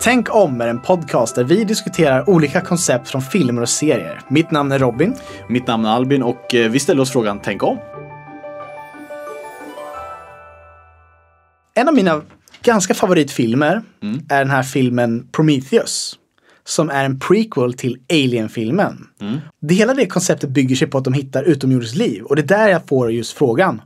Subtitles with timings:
[0.00, 4.20] Tänk om är en podcast där vi diskuterar olika koncept från filmer och serier.
[4.28, 5.14] Mitt namn är Robin.
[5.48, 7.78] Mitt namn är Albin och eh, vi ställer oss frågan Tänk om.
[11.74, 12.22] En av mina
[12.62, 13.82] ganska favoritfilmer
[14.28, 16.18] är den här filmen Prometheus.
[16.64, 19.06] Som är en prequel till Alien-filmen.
[19.60, 22.22] Det hela det konceptet bygger sig på att de hittar utomjordiskt liv.
[22.22, 23.82] Och det är där jag får just frågan.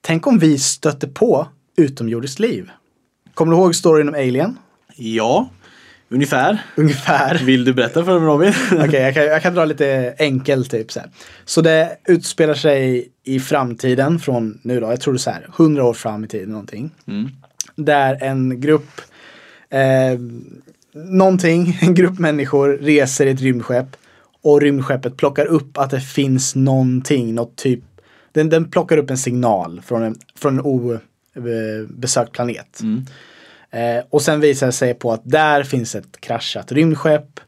[0.00, 2.70] Tänk om vi stötte på utomjordiskt liv?
[3.36, 4.58] Kommer du ihåg storyn om Alien?
[4.94, 5.48] Ja,
[6.08, 6.62] ungefär.
[6.76, 7.42] Ungefär.
[7.44, 8.52] Vill du berätta för mig Robin?
[8.72, 11.10] Okej, jag, kan, jag kan dra lite enkelt typ så här.
[11.44, 15.48] Så det utspelar sig i framtiden från nu då, jag tror det är så här,
[15.56, 16.90] 100 år fram i tiden någonting.
[17.74, 19.00] Där en grupp,
[19.70, 20.18] eh,
[20.94, 23.96] någonting, en grupp människor reser i ett rymdskepp.
[24.42, 27.80] Och rymdskeppet plockar upp att det finns någonting, något typ,
[28.32, 32.80] den, den plockar upp en signal från en, från en obesökt planet.
[33.70, 37.40] Eh, och sen visar det sig på att där finns ett kraschat rymdskepp.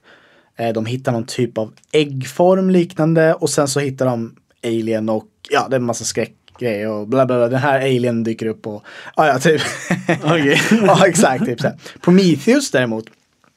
[0.56, 5.28] Eh, de hittar någon typ av äggform liknande och sen så hittar de alien och
[5.50, 7.48] ja, det är en massa skräckgrejer och bla bla bla.
[7.48, 8.84] Den här alien dyker upp och
[9.16, 9.62] ja, ja typ.
[10.86, 11.44] Ja, exakt.
[11.44, 11.76] Typ så här.
[12.00, 13.04] Prometheus däremot,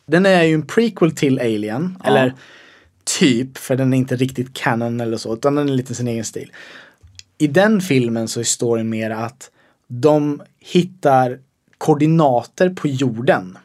[0.05, 1.97] den är ju en prequel till Alien.
[2.03, 2.09] Ja.
[2.09, 2.33] Eller
[3.19, 6.25] typ, för den är inte riktigt canon eller så, utan den är lite sin egen
[6.25, 6.51] stil.
[7.37, 9.51] I den filmen så är storyn mer att
[9.87, 11.39] de hittar
[11.81, 13.57] koordinater på jorden.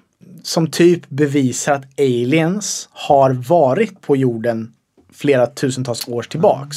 [0.43, 4.73] Som typ bevisar att aliens har varit på jorden
[5.13, 6.77] flera tusentals år tillbaks.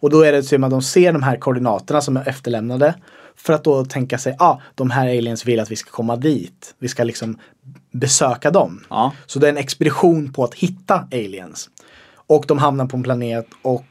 [0.00, 2.94] Och då är det som att de ser de här koordinaterna som är efterlämnade.
[3.36, 6.74] För att då tänka sig, ah, de här aliens vill att vi ska komma dit.
[6.78, 7.38] Vi ska liksom
[7.92, 8.84] besöka dem.
[8.90, 9.12] Ja.
[9.26, 11.70] Så det är en expedition på att hitta aliens.
[12.14, 13.84] Och de hamnar på en planet och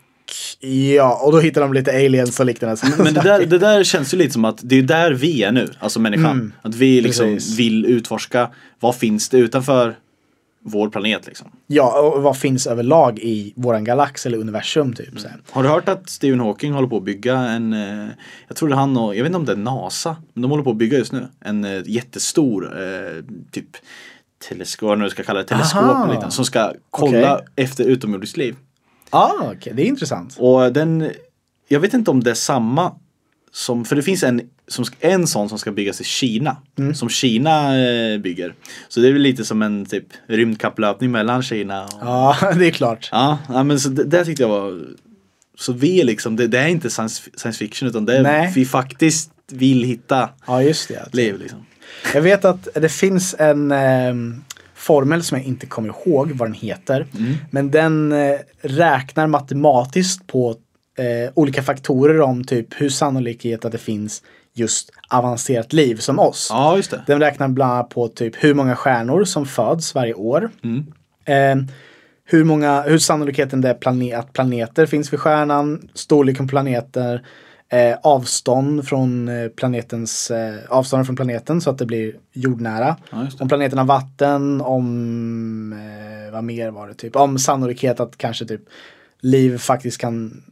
[0.96, 2.78] ja, och då hittar de lite aliens och liknande.
[2.98, 5.52] Men det där, det där känns ju lite som att det är där vi är
[5.52, 6.54] nu, alltså människan.
[6.62, 7.60] Att vi liksom Precis.
[7.60, 9.96] vill utforska vad finns det utanför
[10.64, 11.52] vår planet liksom.
[11.68, 15.23] Ja, och vad finns överlag i våran galax eller universum typ.
[15.23, 15.38] Här.
[15.52, 18.08] Har du hört att Stephen Hawking håller på att bygga en, eh,
[18.48, 20.52] jag tror det är han och, jag vet inte om det är NASA, men de
[20.52, 23.78] håller på att bygga just nu, en eh, jättestor eh, typ
[24.50, 27.48] teleskop, vad nu ska kalla det, teleskop eller som ska kolla Okej.
[27.55, 28.55] efter utomjordiskt liv.
[29.11, 30.36] Ah, okej, det är intressant.
[30.39, 31.11] Och den,
[31.67, 32.95] jag vet inte om det är samma
[33.52, 36.58] som, för det finns en, som, en sån som ska byggas i Kina.
[36.77, 36.95] Mm.
[36.95, 38.54] Som Kina eh, bygger.
[38.88, 41.92] Så det är väl lite som en typ rymdkapplöpning mellan Kina och...
[42.02, 43.10] Ja, det är klart.
[43.11, 44.80] Ja, ja men så det, det tyckte jag var
[45.58, 48.52] Så vi är liksom, det, det är inte science, science fiction utan det är Nej.
[48.55, 51.14] vi faktiskt vill hitta Ja, just det.
[51.14, 51.66] Liv liksom.
[52.14, 54.43] Jag vet att det finns en ehm,
[54.81, 57.08] formel som jag inte kommer ihåg vad den heter.
[57.52, 60.55] Men den eh, räknar matematiskt på
[60.97, 66.47] eh, olika faktorer om typ hur sannolikt att det finns just avancerat liv som oss.
[66.49, 67.03] Ja just det.
[67.08, 70.49] Den räknar bland annat på typ hur många stjärnor som föds varje år.
[71.25, 71.55] Eh,
[72.25, 77.25] hur, många, hur sannolikheten det är plane- att planeter finns vid stjärnan, storleken på planeter,
[77.71, 82.95] eh, avstånd från eh, planetens, eh, avståndet från planeten så att det blir jordnära.
[83.09, 83.42] Ja, det.
[83.42, 88.45] om planeten har vatten, om eh, vad mer var det typ, om sannolikhet att kanske
[88.45, 88.61] typ
[89.20, 90.43] liv faktiskt kan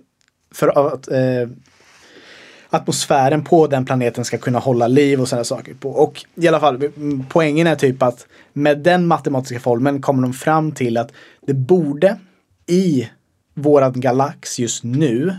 [0.51, 1.49] för att eh,
[2.69, 5.89] atmosfären på den planeten ska kunna hålla liv och sådana saker på.
[5.89, 6.89] Och i alla fall,
[7.29, 11.11] poängen är typ att med den matematiska formeln kommer de fram till att
[11.47, 12.17] det borde
[12.67, 13.09] i
[13.61, 15.35] våran galax just nu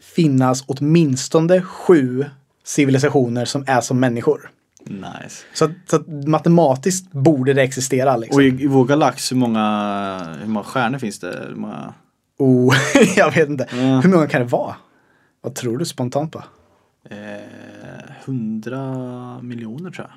[0.00, 2.24] finnas åtminstone sju
[2.64, 4.50] civilisationer som är som människor.
[4.86, 5.44] Nice.
[5.54, 8.16] Så, så matematiskt borde det existera.
[8.16, 8.36] Liksom.
[8.36, 11.44] Och i, i vår galax, hur många, hur många stjärnor finns det?
[11.48, 11.94] Hur många...
[12.38, 12.74] Oh,
[13.16, 13.66] jag vet inte.
[13.70, 14.00] Ja.
[14.00, 14.74] Hur många kan det vara?
[15.42, 16.42] Vad tror du spontant på?
[17.10, 17.16] Eh,
[18.24, 20.16] 100 miljoner tror jag.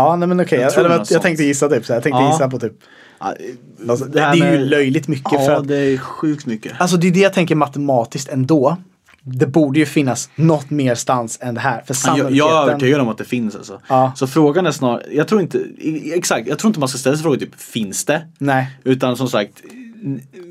[0.00, 0.60] Ja, nej men okej.
[0.60, 1.22] Jag Jag, något jag sånt.
[1.22, 1.92] tänkte gissa typ så.
[1.92, 2.32] Jag tänkte Ja.
[2.32, 2.72] gissa på typ.
[3.18, 5.68] Alltså, det, det är ju löjligt mycket Ja, för att.
[5.68, 6.72] det är sjukt mycket.
[6.78, 8.76] Alltså det är det jag tänker matematiskt ändå.
[9.26, 11.82] Det borde ju finnas något mer stans än det här.
[11.86, 12.36] För sannolikheten.
[12.36, 13.80] Jag, jag är övertygad om att det finns alltså.
[13.88, 14.12] Ja.
[14.16, 15.64] Så frågan är snarare, jag tror inte,
[16.14, 18.22] exakt, jag tror inte man ska ställa sig frågan typ, finns det?
[18.38, 18.70] Nej.
[18.84, 19.62] Utan som sagt,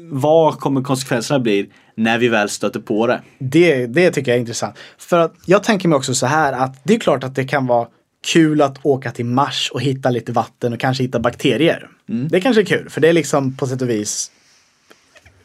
[0.09, 3.21] vad kommer konsekvenserna bli när vi väl stöter på det?
[3.39, 4.75] Det, det tycker jag är intressant.
[4.97, 7.67] För att jag tänker mig också så här att det är klart att det kan
[7.67, 7.87] vara
[8.33, 11.89] kul att åka till Mars och hitta lite vatten och kanske hitta bakterier.
[12.09, 12.27] Mm.
[12.27, 14.31] Det kanske är kul för det är liksom på sätt och vis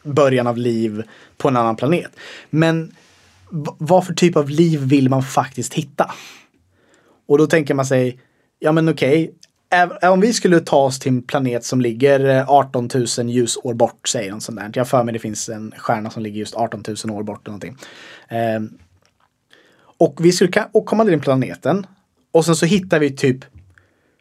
[0.03, 1.03] början av liv
[1.37, 2.11] på en annan planet.
[2.49, 2.95] Men
[3.77, 6.11] vad för typ av liv vill man faktiskt hitta?
[7.27, 8.19] Och då tänker man sig,
[8.59, 12.49] ja men okej, okay, om vi skulle ta oss till en planet som ligger eh,
[12.49, 14.71] 18 000 ljusår bort, säger någon sån där.
[14.73, 17.47] Jag har för mig det finns en stjärna som ligger just 18 000 år bort
[17.47, 17.77] eller någonting.
[18.29, 18.69] Ehm,
[19.97, 21.85] och vi skulle och komma till den planeten
[22.31, 23.45] och sen så hittar vi typ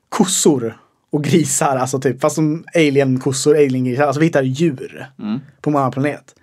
[0.09, 0.79] kossor
[1.11, 5.41] och grisar, alltså typ, fast som alien-kossor, alien-grisar, alltså vi hittar djur Mm.
[5.61, 6.35] på en annan planet.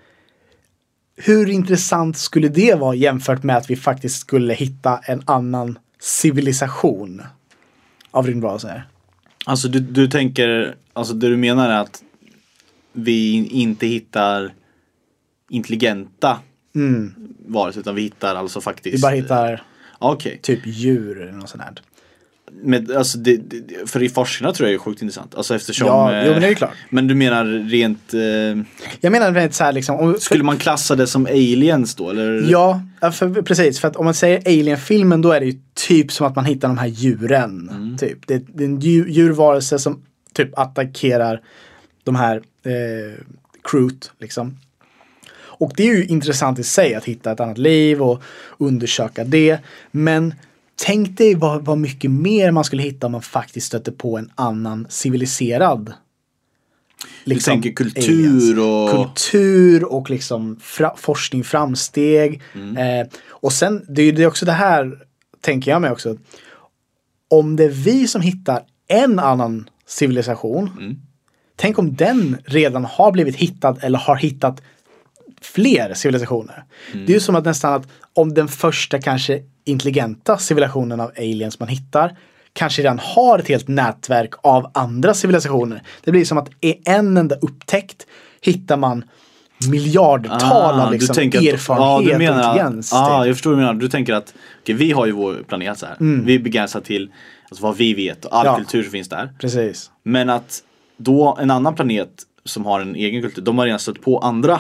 [1.17, 7.21] Hur intressant skulle det vara jämfört med att vi faktiskt skulle hitta en annan civilisation
[8.11, 8.87] av rymdvarelser?
[9.45, 12.03] Alltså du, du tänker, alltså det du menar är att
[12.93, 14.53] vi inte hittar
[15.49, 16.39] intelligenta
[17.47, 19.13] varelser utan vi hittar alltså faktiskt Mm.
[19.15, 19.63] Vi bara hittar
[19.99, 21.73] Okej, typ djur eller något sånt här.
[22.61, 25.35] Men alltså det, det, för i forskarna tror jag är sjukt intressant.
[25.35, 26.73] Alltså eftersom Ja, eh, jo, men det är klart.
[26.89, 28.21] Men du menar rent eh,
[28.99, 29.95] Jag menar rent så här liksom.
[29.95, 32.51] Om, Skulle man klassa det som aliens då eller?
[32.51, 32.81] Ja,
[33.13, 33.79] för, precis.
[33.79, 36.67] För att om man säger Alien-filmen då är det ju typ som att man hittar
[36.67, 37.69] de här djuren.
[37.69, 37.97] Mm.
[37.97, 38.27] Typ.
[38.27, 40.01] Det, det är en djur, djurvarelse som
[40.33, 41.41] typ attackerar
[42.03, 43.23] de här eh,
[43.63, 44.57] crewt liksom.
[45.57, 48.23] Och det är ju intressant i sig att hitta ett annat liv och
[48.57, 49.57] undersöka det.
[49.91, 50.33] Men
[50.75, 54.31] tänk dig vad, vad mycket mer man skulle hitta om man faktiskt stötte på en
[54.35, 55.93] annan civiliserad
[57.23, 62.41] liksom, tänker kultur och- Kultur och liksom fra, forskning, framsteg.
[62.53, 62.77] Mm.
[63.01, 64.97] Eh, och sen, det är ju också det här,
[65.41, 66.17] tänker jag mig också.
[67.29, 70.69] Om det är vi som hittar en annan civilisation.
[70.79, 70.95] Mm.
[71.55, 74.61] Tänk om den redan har blivit hittad eller har hittat
[75.53, 76.63] fler civilisationer.
[76.93, 77.05] Mm.
[77.05, 81.59] Det är ju som att nästan att om den första kanske intelligenta civilisationen av aliens
[81.59, 82.17] man hittar
[82.53, 85.81] kanske redan har ett helt nätverk av andra civilisationer.
[86.03, 88.07] Det blir som att i en enda upptäckt
[88.41, 89.03] hittar man
[89.71, 92.91] miljardtal av liksom Ah, du erfarenhet menar, och intelligens.
[92.91, 93.27] Ja, typ.
[93.27, 93.73] jag förstår vad du menar.
[93.73, 95.95] Du tänker att okej, vi har ju vår planet så här.
[96.25, 97.11] Vi är begränsade till
[97.49, 98.53] alltså, vad vi vet och all Mm.
[98.53, 98.57] Ja.
[98.65, 99.33] kultur som finns där.
[99.39, 99.91] Precis.
[100.03, 100.59] Men att
[100.97, 102.09] då en annan planet
[102.45, 104.59] som har en egen kultur, de har redan stött på andra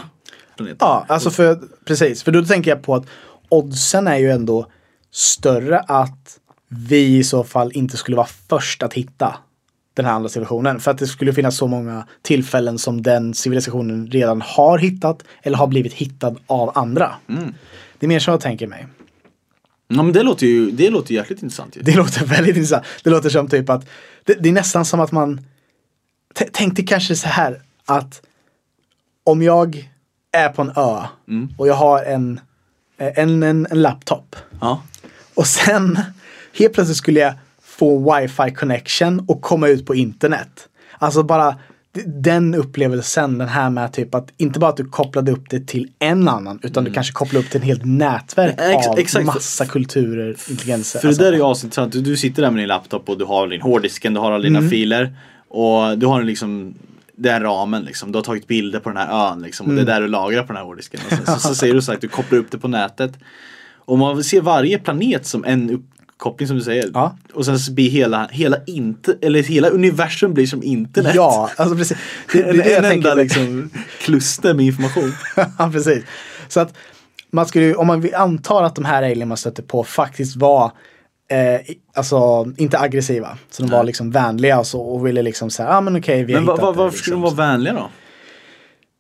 [0.79, 2.23] Ja, alltså för precis.
[2.23, 3.05] För då tänker jag på att
[3.49, 4.67] oddsen är ju ändå
[5.11, 9.35] större att vi i så fall inte skulle vara först att hitta
[9.93, 10.79] den här andra civilisationen.
[10.79, 15.57] För att det skulle finnas så många tillfällen som den civilisationen redan har hittat eller
[15.57, 17.15] har blivit hittad av andra.
[17.99, 18.87] Det är mer så jag tänker mig.
[19.87, 21.81] Ja men det låter ju, det låter jäkligt intressant ju.
[21.81, 22.85] Det låter väldigt intressant.
[23.03, 23.85] Det låter som typ att
[24.23, 25.37] det, det är nästan som att man
[26.35, 28.21] t- Tänk dig kanske så här att
[29.23, 29.89] om jag
[30.35, 31.01] är på en ö
[31.57, 32.39] och jag har en,
[32.97, 34.81] en, en, en laptop Ja.
[35.33, 35.99] och sen
[36.59, 40.67] helt plötsligt skulle jag få wifi connection och komma ut på internet.
[40.97, 41.55] Alltså bara
[42.05, 45.91] den upplevelsen, den här med typ att inte bara att du kopplade upp det till
[45.99, 48.77] en annan utan du kanske kopplade upp till ett helt nätverk Mm.
[48.79, 49.25] Ex- av exakt.
[49.25, 50.99] massa kulturer, intelligenser.
[50.99, 51.93] För Alltså, det där är ju asintressant.
[51.93, 54.47] Du, du sitter där med din laptop och du har din hårddisken, du har alla
[54.47, 54.53] Mm.
[54.61, 55.15] dina filer.
[55.47, 56.73] Och du har liksom
[57.17, 58.11] den ramen liksom.
[58.11, 59.65] Du har tagit bilder på den här ön liksom.
[59.65, 59.85] Och Mm.
[59.85, 60.99] det är där du lagrar på den här hårddisken.
[61.25, 63.11] Så, så säger du så att du kopplar upp det på nätet.
[63.85, 66.91] Och man ser varje planet som en uppkoppling som du säger.
[66.93, 67.17] Ja.
[67.33, 71.15] Och sen så blir hela, hela inte, eller hela universum blir som internet.
[71.15, 71.97] Ja, alltså precis.
[72.31, 73.69] Det, det, är det en jag enda liksom
[73.99, 75.13] kluster med information.
[75.57, 76.03] ja, precis.
[76.47, 76.73] Så att
[77.31, 80.71] man skulle, om man antar att de här alien man stötte på faktiskt var
[81.27, 83.37] eh, alltså inte aggressiva.
[83.49, 86.23] Så de var liksom vänliga och, så, och ville liksom säga, ja ah, men okej
[86.23, 86.77] vi har Men va, va, det.
[86.77, 87.37] varför skulle de liksom.
[87.37, 87.89] vara vänliga då?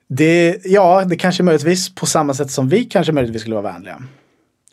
[0.07, 4.03] Det, ja, det kanske möjligtvis på samma sätt som vi kanske möjligtvis skulle vara vänliga.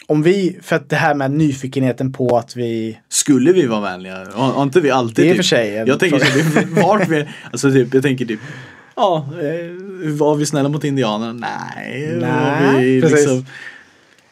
[0.06, 4.26] Om vi, för att det här med nyfikenheten på att vi Skulle vi vara vänliga?
[4.34, 7.72] Har, inte vi alltid Det är typ, för sig Jag tänker typ, vart vi, alltså
[7.72, 8.40] typ, jag tänker typ
[8.97, 11.32] Ja, eh, var vi snälla mot indianerna?
[11.32, 12.16] Nej.
[12.21, 13.18] Nej, vi precis.
[13.18, 13.47] liksom,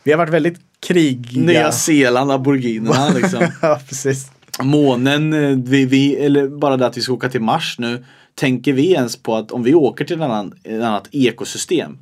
[0.02, 1.42] Vi har varit väldigt krigiga.
[1.46, 3.46] Nya Zeeland, aboriginerna liksom.
[3.62, 4.30] ja, precis.
[4.62, 8.04] Månen, eh, vi, vi, eller bara det att vi ska åka till Mars nu.
[8.34, 11.98] Tänker vi ens på att om vi åker till ett annat, ett annat ekosystem.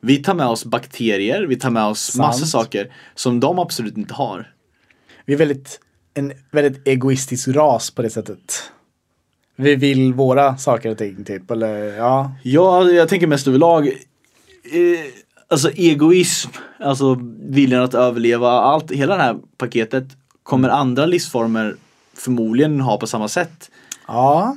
[0.00, 2.50] Vi tar med oss bakterier, vi tar med oss massa Sant.
[2.50, 4.52] saker som de absolut inte har.
[5.26, 5.80] Vi är väldigt,
[6.14, 8.62] en väldigt egoistisk ras på det sättet.
[9.56, 12.32] Vi vill våra saker och ting typ, eller ja.
[12.42, 13.86] Ja, jag tänker mest överlag.
[13.86, 13.94] Eh,
[15.48, 16.50] alltså egoism,
[16.80, 20.04] alltså viljan att överleva, allt, hela det här paketet
[20.42, 21.76] kommer andra livsformer
[22.16, 23.70] förmodligen ha på samma sätt.
[24.06, 24.56] Ja,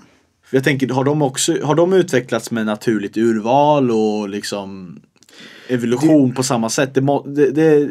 [0.49, 4.99] jag tänker, har de också, har de utvecklats med naturligt urval och liksom
[5.67, 6.93] evolution på samma sätt?
[6.93, 7.89] Det, det, det,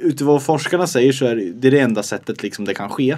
[0.00, 2.88] utifrån vad forskarna säger så är det det är det enda sättet liksom det kan
[2.88, 3.16] ske.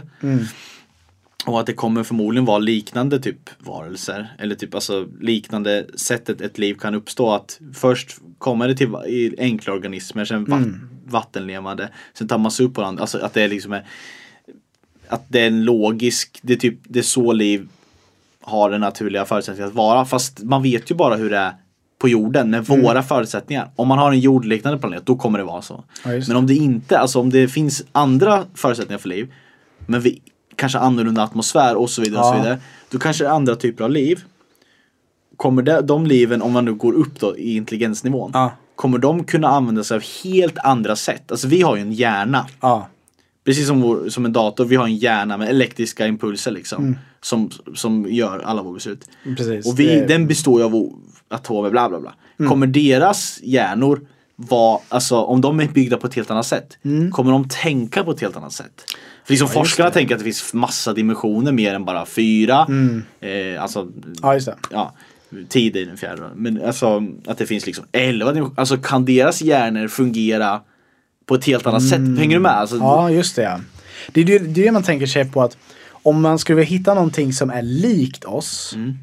[1.47, 4.37] Och att det kommer förmodligen vara liknande typ varelser.
[4.38, 7.31] Eller typ alltså liknande sättet ett liv kan uppstå.
[7.33, 10.65] Att först kommer det till enkla organismer, sen va-
[11.07, 11.88] vattenlevande.
[12.15, 12.99] Sen tar man sig upp på den.
[12.99, 13.85] Alltså att det är liksom är,
[15.09, 17.69] Att det är en logisk, det är typ, det är så liv
[18.41, 20.05] har den naturliga förutsättningen att vara.
[20.05, 21.53] Fast man vet ju bara hur det är
[21.99, 23.71] på jorden med våra förutsättningar.
[23.76, 25.85] Om man har en jordliknande planet, då kommer det vara så.
[26.05, 29.33] Ja, men om det inte, alltså om det finns andra förutsättningar för liv,
[29.87, 30.21] men vi
[30.57, 32.39] kanske annorlunda atmosfär och så vidare och så Ja.
[32.39, 32.59] vidare.
[32.91, 34.21] Då kanske det är andra typer av liv.
[35.37, 38.31] Kommer de, de liven, om man nu går upp då i intelligensnivån.
[38.35, 38.53] Ja.
[38.77, 41.31] Kommer de kunna använda sig av helt andra sätt?
[41.33, 42.47] Alltså vi har ju en hjärna.
[42.61, 42.89] Ja.
[43.45, 46.83] Precis som, vår, som en dator, vi har en hjärna med elektriska impulser liksom.
[46.85, 46.99] Mm.
[47.21, 49.09] Som, som gör alla våra beslut.
[49.37, 49.67] Precis.
[49.73, 50.93] Och vi, Det- den består ju av
[51.29, 52.15] atomer, bla bla bla.
[52.39, 52.51] Mm.
[52.51, 54.01] Kommer deras hjärnor
[54.37, 56.78] vara, alltså om de är byggda på ett helt annat sätt,
[57.12, 58.85] kommer de tänka på ett helt annat sätt?
[59.25, 59.57] För liksom Mm.
[59.57, 62.64] Ja, forskarna tänker att det finns massa dimensioner mer än bara fyra.
[62.69, 63.02] Mm.
[63.21, 63.88] Eh, alltså,
[64.23, 64.57] Ja, just det.
[64.71, 64.95] ja,
[65.49, 66.23] tid är den fjärde.
[66.35, 68.61] Men alltså att det finns liksom elva dimensioner.
[68.61, 70.61] Alltså kan deras hjärnor fungera
[71.26, 72.00] på ett helt annat sätt?
[72.19, 72.52] Hänger du med?
[72.52, 72.87] Alltså, Mm.
[72.88, 73.43] Ja, just det.
[73.43, 73.61] Ja.
[74.12, 75.57] Det är det, det man tänker sig på att
[75.90, 78.99] om man skulle vilja hitta någonting som är likt oss Mm.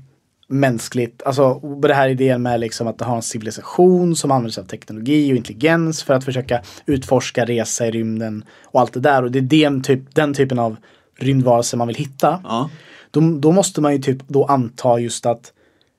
[0.54, 4.68] Mänskligt, alltså det här idén med liksom att ha en civilisation som använder sig av
[4.68, 9.24] teknologi och intelligens för att försöka utforska, resa i rymden och allt det där.
[9.24, 10.76] Och det är den, typ, den typen av
[11.20, 12.40] rymdvarelser man vill hitta.
[12.44, 12.70] Ja.
[13.12, 15.54] Då, då måste man ju typ då anta just att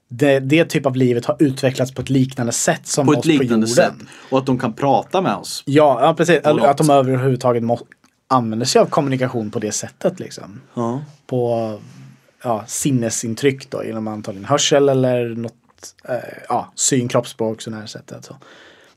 [0.09, 3.25] det, det typ av livet har utvecklats på ett liknande sätt som På oss ett
[3.25, 3.93] liknande på sätt.
[3.93, 4.09] jorden.
[4.31, 5.63] Och att de kan prata med oss.
[5.67, 6.45] Ja, ja precis.
[6.45, 6.63] Något.
[6.63, 7.79] Att de överhuvudtaget må,
[8.29, 10.61] använder sig av kommunikation på det sättet liksom.
[10.75, 11.03] Ja.
[11.27, 11.79] På
[12.45, 15.55] ja, sinnesintryck då genom antagligen hörsel eller något,
[16.09, 16.15] eh,
[16.49, 18.25] ja, syn, kroppsspråk, sådana här sättet.
[18.25, 18.37] Så.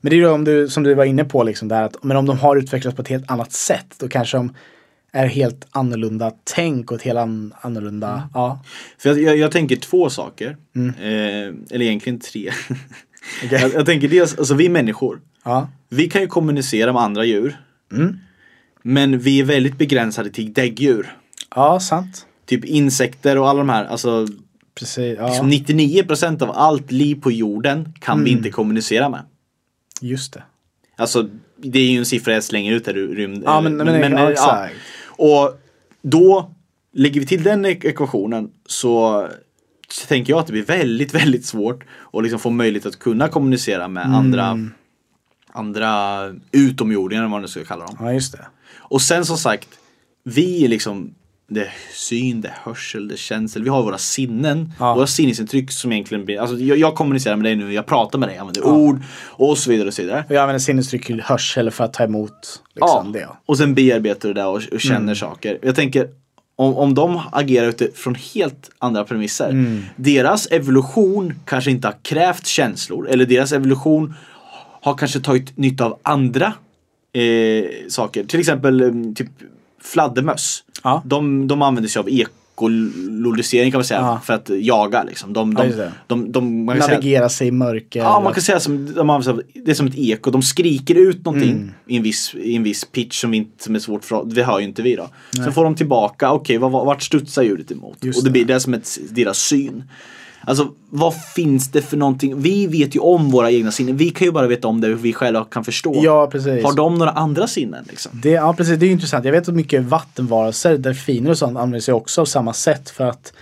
[0.00, 2.16] Men det är ju om du, som du var inne på liksom där att men
[2.16, 4.54] om de har utvecklats på ett helt annat sätt då kanske de
[5.12, 8.28] är helt annorlunda tänk och ett helt an, annorlunda, Mm.
[8.34, 8.64] ja.
[8.98, 10.56] För jag, jag, jag tänker två saker.
[10.76, 10.94] Mm.
[10.98, 12.50] Eh, eller egentligen tre.
[13.50, 15.20] jag, jag tänker dels, alltså vi människor.
[15.44, 17.56] Ja, Vi kan ju kommunicera med andra djur.
[17.92, 18.18] Mm.
[18.82, 21.16] Men vi är väldigt begränsade till däggdjur.
[21.54, 22.26] ja sant.
[22.48, 23.84] Typ insekter och alla de här.
[23.84, 24.26] Alltså
[24.74, 29.20] Precis, ja, liksom 99% av allt liv på jorden kan vi inte kommunicera med.
[30.00, 30.42] just det.
[30.96, 33.42] Alltså det är ju en siffra jag slänger ut här i rymd.
[33.46, 34.74] Ja, men- men- ja, exakt.
[35.06, 35.58] Och
[36.02, 36.50] då
[36.92, 39.28] lägger vi till den ek- ekvationen så,
[39.90, 43.28] så tänker jag att det blir väldigt, väldigt svårt att liksom få möjlighet att kunna
[43.28, 44.58] kommunicera med andra
[45.52, 46.18] andra
[46.52, 47.96] utomjordingar vad man nu ska kalla dem.
[48.00, 48.46] Ja, just det.
[48.76, 49.68] Och sen som sagt,
[50.24, 51.14] vi är liksom
[51.50, 53.62] det är syn, det är hörsel, det är känsel.
[53.62, 54.72] Vi har våra sinnen.
[54.78, 54.94] Ja.
[54.94, 58.28] Våra sinnesintryck som egentligen blir, alltså jag, jag kommunicerar med dig nu, jag pratar med
[58.28, 60.24] dig, jag använder ord och så vidare och så vidare.
[60.28, 63.20] Och jag använder sinnestryck i hörsel för att ta emot liksom, det.
[63.20, 63.40] Ja.
[63.46, 65.14] Och sen bearbetar du det och, och känner Mm.
[65.16, 65.58] saker.
[65.62, 66.08] Jag tänker
[66.56, 69.48] om, om de agerar utifrån helt andra premisser.
[69.50, 69.82] Mm.
[69.96, 73.08] Deras evolution kanske inte har krävt känslor.
[73.08, 74.14] Eller deras evolution
[74.82, 76.52] har kanske tagit nytta av andra
[77.12, 78.24] eh, saker.
[78.24, 79.28] Till exempel eh, typ
[79.82, 80.64] fladdermöss.
[80.82, 81.02] Ja.
[81.06, 84.00] De, de använder sig av ekololisering kan man säga.
[84.00, 84.20] Ja.
[84.24, 85.32] För att jaga liksom.
[85.32, 85.92] De, Ja, de, det.
[86.06, 88.00] de, de, Navigera sig i mörker.
[88.00, 90.30] Ja, man kan säga som, de använder sig av- det är som ett eko.
[90.30, 91.70] De skriker ut någonting Mm.
[91.86, 94.58] i, en viss, i en viss pitch som, inte, som är svårt för Det hör
[94.58, 95.08] ju inte vi då.
[95.44, 97.96] Sen får de tillbaka, okej, vad- vart studsar ljudet emot?
[98.04, 98.32] Just och det det.
[98.32, 99.84] blir det som ett, deras syn.
[100.40, 102.40] Alltså vad finns det för någonting?
[102.40, 103.96] Vi vet ju om våra egna sinnen.
[103.96, 106.00] Vi kan ju bara veta om det vi själva kan förstå.
[106.04, 106.64] Ja, precis.
[106.64, 108.12] Har de några andra sinnen liksom?
[108.22, 108.78] Det, ja, precis.
[108.78, 109.24] Det är intressant.
[109.24, 113.04] Jag vet att mycket vattenvarelser, delfiner och sånt använder sig också av samma sätt för
[113.04, 113.32] att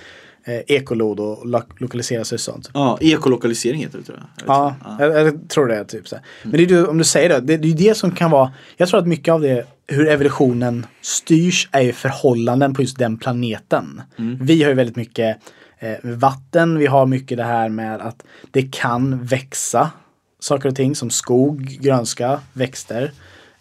[0.46, 2.70] eh, ekolod och lo lokalisera sig och sånt.
[2.74, 4.46] Ja, ekolokalisering heter det tror jag.
[4.46, 4.74] jag.
[4.84, 5.76] Ja, jag, jag tror det.
[5.76, 6.16] är Typ, så.
[6.42, 8.52] Men det är om du säger det, det, det är ju det som kan vara,
[8.76, 13.16] jag tror att mycket av det, hur evolutionen styrs är ju förhållanden på just den
[13.16, 14.02] planeten.
[14.40, 15.36] Vi har ju väldigt mycket
[15.78, 19.90] eh, vatten, vi har mycket det här med att det kan växa
[20.40, 23.12] saker och ting som skog, grönska, växter.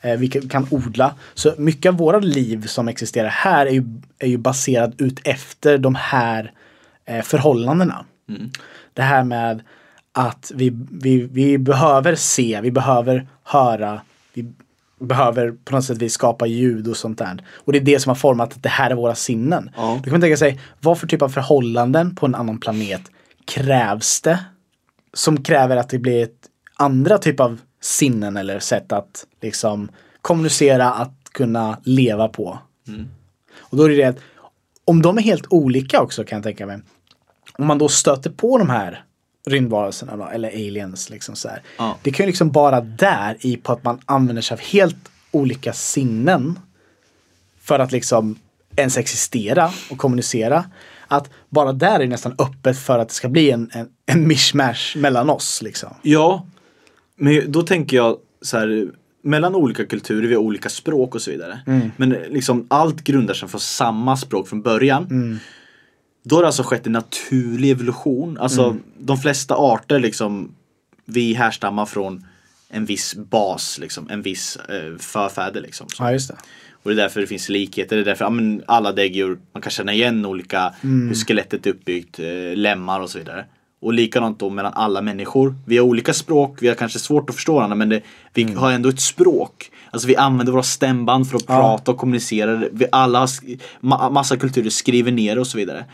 [0.01, 1.15] Eh, vi kan, odla.
[1.33, 3.83] Så mycket av våra liv som existerar här är ju,
[4.19, 6.51] är ju baserad ut efter de här
[7.05, 8.05] eh, förhållandena.
[8.93, 9.63] Det här med
[10.11, 14.01] att vi, vi, vi behöver se, vi behöver höra,
[14.33, 14.53] vi
[14.99, 17.43] behöver på något sätt vis skapa ljud och sånt där.
[17.55, 19.69] Och det är det som har format att det här är våra sinnen.
[19.75, 19.95] Ja.
[19.97, 23.01] Då kan man tänka sig, vad för typ av förhållanden på en annan planet
[23.45, 24.39] krävs det?
[25.13, 29.89] Som kräver att det blir ett andra typ av sinnen eller sätt att liksom
[30.21, 32.59] kommunicera, att kunna leva på.
[33.57, 34.19] Och då är det det att
[34.85, 36.79] om de är helt olika också kan jag tänka mig.
[37.57, 39.04] Om man då stöter på de här
[39.45, 41.49] rymdvarelserna då, eller aliens liksom så.
[41.77, 41.97] Ja.
[42.01, 45.73] Det kan ju liksom bara där i på att man använder sig av helt olika
[45.73, 46.59] sinnen
[47.61, 48.39] för att liksom
[48.75, 50.65] ens existera och kommunicera.
[51.07, 54.97] Att bara där är nästan öppet för att det ska bli en, en, en mishmash
[54.97, 55.89] mellan oss liksom.
[56.01, 56.45] Ja,
[57.15, 58.87] men då tänker jag så här
[59.21, 61.59] mellan olika kulturer, vi har olika språk och så vidare.
[61.67, 61.91] Mm.
[61.97, 65.03] Men liksom allt grundar sig från samma språk från början.
[65.03, 65.39] Mm.
[66.25, 68.37] Då har det alltså skett en naturlig evolution.
[68.37, 68.83] Alltså Mm.
[68.99, 70.51] de flesta arter liksom,
[71.05, 72.25] vi härstammar från
[72.69, 75.87] en viss bas, liksom, en viss eh, förfäder liksom.
[75.89, 76.03] Så.
[76.03, 76.35] Ja, just det.
[76.83, 77.95] Och det är därför det finns likheter.
[77.95, 81.07] Det är därför ja, men alla däggdjur, man kan känna igen olika, Mm.
[81.07, 83.45] hur skelettet är uppbyggt, eh, lemmar och så vidare.
[83.81, 85.55] Och likadant då mellan alla människor.
[85.65, 88.01] Vi har olika språk, vi har kanske svårt att förstå varandra men det,
[88.33, 88.57] vi Mm.
[88.57, 89.71] har ändå ett språk.
[89.91, 92.63] Alltså vi använder våra stämband för att prata och kommunicera.
[92.71, 93.27] Vi alla, har
[93.81, 95.85] ma- massa kulturer skriver ner och så vidare.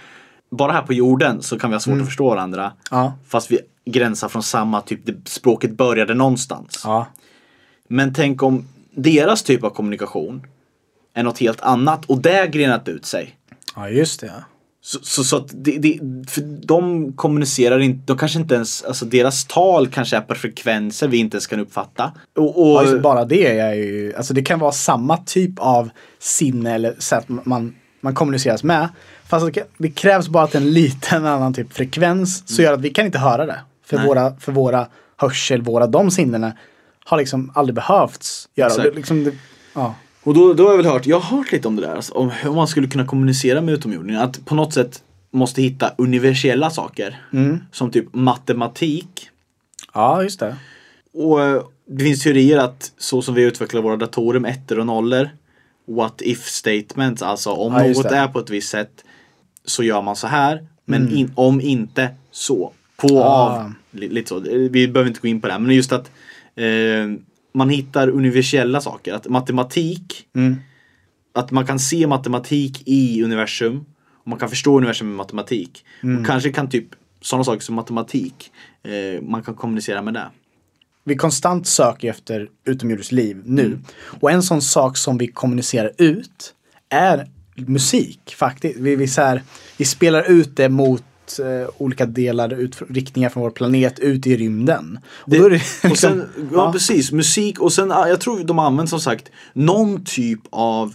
[0.51, 2.63] Bara här på jorden så kan vi ha svårt att förstå varandra.
[2.63, 2.73] Mm.
[2.91, 3.13] Ja.
[3.27, 6.81] Fast vi gränsar från samma typ, det, språket började någonstans.
[6.83, 7.07] Ja.
[7.87, 10.41] Men tänk om deras typ av kommunikation
[11.13, 13.35] är något helt annat och det grenat ut sig.
[13.75, 14.31] ja, just det.
[14.83, 19.05] Så, så, så att det, det, för de kommunicerar inte, de kanske inte ens, alltså
[19.05, 22.11] deras tal kanske är på frekvenser vi inte ens kan uppfatta.
[22.37, 25.89] Och, och, Ja, bara det är ju, alltså det kan vara samma typ av
[26.19, 28.89] sinne eller sätt man, man kommuniceras med.
[29.31, 33.05] Fast det, krävs bara att en liten annan typ frekvens så gör att vi kan
[33.05, 33.59] inte höra det.
[33.85, 34.07] För Nej.
[34.07, 36.53] våra, för våra hörsel, våra de sinnena
[37.05, 38.67] har liksom aldrig behövts göra.
[38.67, 38.83] Exakt.
[38.89, 39.31] Det, liksom, det,
[39.73, 39.95] ja.
[40.23, 42.13] och då, då har jag väl hört, jag har hört lite om det där, alltså,
[42.13, 44.23] om hur man skulle kunna kommunicera med utomjordingar.
[44.23, 47.21] Att på något sätt måste hitta universella saker.
[47.71, 49.29] Som typ matematik.
[49.93, 50.55] ja, just det.
[51.13, 54.85] Och eh, det finns teorier att så som vi utvecklar våra datorer med ettor och
[54.85, 55.29] nollor.
[55.87, 58.15] What if statements, alltså om Ja, något det.
[58.15, 59.03] är på ett visst sätt
[59.65, 60.67] så gör man så här.
[60.85, 62.71] Men in, om inte så.
[62.97, 63.21] På Mm.
[63.23, 63.25] Ah.
[63.63, 63.73] av.
[63.91, 64.39] Li- Lite så.
[64.71, 65.59] Vi behöver inte gå in på det här.
[65.59, 66.11] Men just att
[66.55, 66.65] eh,
[67.53, 69.13] man hittar universella saker.
[69.13, 70.25] Att matematik.
[70.35, 70.55] Mm.
[71.33, 73.85] Att man kan se matematik i universum.
[74.23, 75.85] Och man kan förstå universum med matematik.
[76.03, 76.19] Mm.
[76.21, 76.85] Och kanske kan typ
[77.21, 78.51] sådana saker som matematik.
[78.83, 80.27] Eh, man kan kommunicera med det.
[81.03, 83.79] Vi konstant söker efter utomjordiskt liv nu.
[84.03, 86.53] Och en sån sak som vi kommunicerar ut
[86.89, 88.77] är musik faktiskt.
[88.79, 89.43] Vi, vi, så här,
[89.77, 91.03] vi spelar ut det mot
[91.39, 94.99] eh, olika delar, ut, riktningar från vår planet ut i rymden.
[95.05, 98.43] Och, Det, då är det liksom, och sen, ja, precis, musik och sen, jag tror
[98.43, 100.93] de använder som sagt någon typ av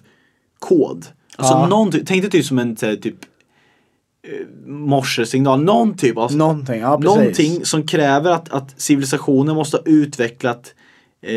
[0.58, 1.06] kod.
[1.36, 1.66] Alltså Ja.
[1.68, 6.80] någon, ty- tänk dig typ som en typ eh, morsesignal, någon typ av någonting.
[6.80, 7.16] Ja, precis.
[7.16, 10.74] Någonting som kräver att, att civilisationen måste ha utvecklat
[11.22, 11.32] eh,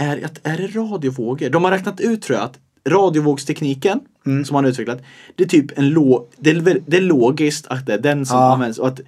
[0.00, 1.50] är, att, är det radiovågor?
[1.50, 4.44] De har räknat ut tror jag att radiovågstekniken Mm.
[4.44, 5.00] som man har utvecklat
[5.36, 8.36] Det är typ en lo, det, är, det är logiskt att det är den som
[8.38, 8.52] Ja.
[8.52, 8.78] används.
[8.78, 9.00] Och att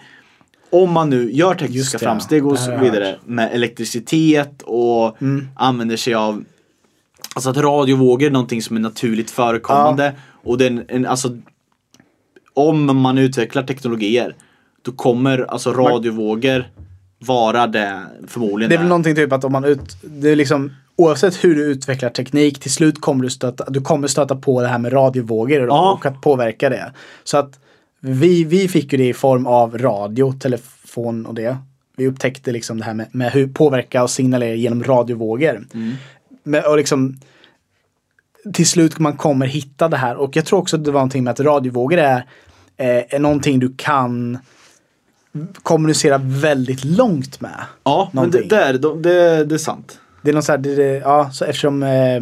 [0.70, 2.09] om man nu gör tekniska det, ja.
[2.11, 5.48] framsteg och så vidare med elektricitet och Mm.
[5.54, 6.44] använder sig av
[7.35, 10.12] Alltså att radiovågor är någonting som är naturligt förekommande.
[10.42, 11.37] Och den, en, alltså
[12.54, 14.35] om man utvecklar teknologier
[14.83, 16.64] då kommer alltså radiovågor
[17.18, 18.68] vara det förmodligen.
[18.70, 21.64] Det är väl någonting typ att om man ut, det är liksom oavsett hur du
[21.64, 25.66] utvecklar teknik till slut kommer du stöta, du kommer stöta på det här med radiovågor
[25.66, 25.92] Ja.
[25.92, 26.92] och att påverka det.
[27.24, 27.59] Så att
[28.00, 31.57] vi, vi fick ju det i form av radio, telefon och det.
[31.96, 35.66] Vi upptäckte liksom det här med, med hur påverka och signalera genom radiovågor.
[36.42, 37.20] Men, och liksom
[38.55, 41.24] till slut man kommer hitta det här och jag tror också att det var någonting
[41.24, 42.16] med att radiovågor är,
[42.76, 44.38] eh, är någonting du kan
[45.62, 47.64] kommunicera väldigt långt med.
[47.83, 48.48] Ja, men det, någonting.
[48.48, 49.98] det, är, det, det, det är sant.
[50.22, 52.20] Det är något så här, det, det, ja, så eftersom eh,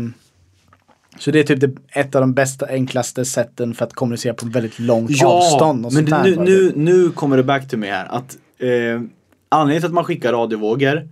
[1.19, 4.47] så det är typ det, ett av de bästa, enklaste sätten för att kommunicera på
[4.47, 5.87] väldigt långt avstånd.
[5.87, 8.07] Och men sånt nu, nu, nu kommer det back to me här.
[8.11, 9.01] Att, eh,
[9.49, 11.09] anledningen till att man skickar radiovågor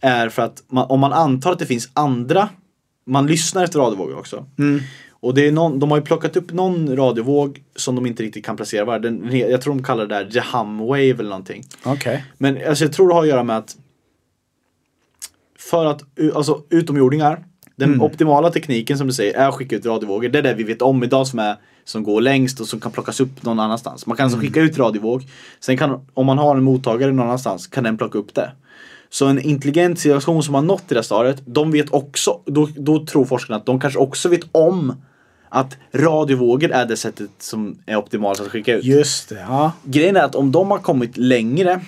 [0.00, 2.48] är för att man, om man antar att det finns andra,
[3.06, 4.46] man lyssnar efter radiovågor också.
[4.58, 4.80] Mm.
[5.10, 8.46] Och det är någon, de har ju plockat upp någon radiovåg som de inte riktigt
[8.46, 8.98] kan placera.
[8.98, 11.64] Den, jag tror de kallar det där The Hum Wave eller någonting.
[11.84, 12.24] Okej.
[12.38, 13.76] Men alltså, jag tror det har att göra med att
[15.70, 16.02] för att
[16.34, 17.44] alltså, utomjordingar,
[17.76, 18.02] den Mm.
[18.02, 20.28] optimala tekniken som du säger är att skicka ut radiovågor.
[20.28, 22.92] Det är det vi vet om idag som, är, som går längst och som kan
[22.92, 24.06] plockas upp någon annanstans.
[24.06, 24.34] Man kan Mm.
[24.34, 25.22] alltså skicka ut radiovåg.
[25.60, 28.52] Sen kan, om man har en mottagare någon annanstans, kan den plocka upp det.
[29.10, 33.06] Så en intelligent civilisation som har nått det där stadiet, de vet också, då, då
[33.06, 34.94] tror forskarna att de kanske också vet om
[35.48, 38.84] att radiovågor är det sättet som är optimalt att skicka ut.
[38.84, 39.72] Just det, ja.
[39.84, 41.80] Grejen är att om de har kommit längre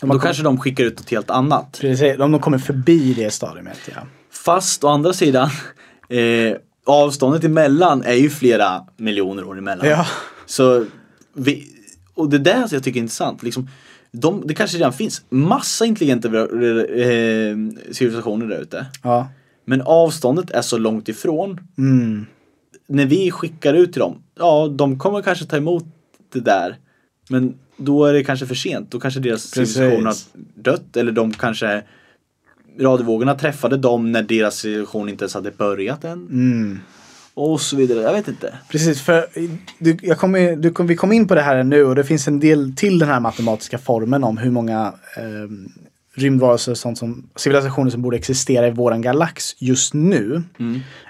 [0.00, 1.78] De då har kanske de skickar ut något helt annat.
[1.80, 3.78] Precis, om de kommer förbi det stadiet.
[3.94, 4.00] Ja.
[4.30, 5.50] Fast å andra sidan,
[6.08, 6.56] eh,
[6.86, 9.88] avståndet emellan är ju flera miljoner år emellan.
[9.88, 10.06] Ja.
[10.46, 10.86] Så
[11.34, 11.66] vi,
[12.14, 13.42] och det där som jag tycker är intressant.
[13.42, 13.68] Liksom,
[14.12, 17.56] de, det kanske redan finns massa intelligenta eh,
[17.92, 18.86] civilisationer där ute.
[19.02, 19.28] ja.
[19.64, 21.60] Men avståndet är så långt ifrån.
[21.78, 22.26] Mm.
[22.86, 25.84] När vi skickar ut till dem, ja de kommer kanske ta emot
[26.32, 26.76] det där.
[27.28, 28.90] Men då är det kanske för sent.
[28.90, 29.74] Då kanske deras Precis.
[29.74, 30.14] civilisation har
[30.54, 30.96] dött.
[30.96, 31.82] Eller de kanske
[32.80, 36.12] radiovågorna träffade dem när deras civilisation inte ens hade börjat än.
[36.12, 36.78] Mm.
[37.34, 38.00] Och så vidare.
[38.02, 38.54] Jag vet inte.
[38.70, 39.26] Precis, för
[39.78, 42.28] du, jag kommer, du, kom- vi kom in på det här nu och det finns
[42.28, 45.22] en del till den här matematiska formeln om hur många eh,
[46.14, 50.42] rymdvarelser och sånt som civilisationer som borde existera i våran galax just nu.